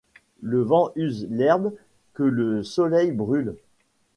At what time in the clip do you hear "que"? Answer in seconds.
2.15-2.23